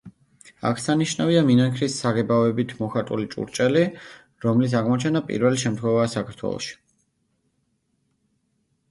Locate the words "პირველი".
5.27-5.61